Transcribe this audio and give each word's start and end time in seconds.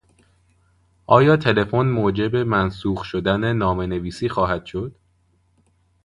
آیا 1.05 1.37
تلفن 1.37 1.85
موجب 1.85 2.35
منسوخ 2.35 3.03
شدن 3.03 3.53
نامهنویسی 3.53 4.29
خواهد 4.29 4.65
شد؟ 4.65 4.95